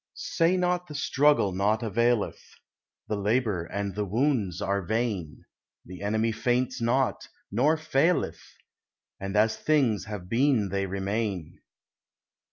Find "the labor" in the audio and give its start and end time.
3.07-3.65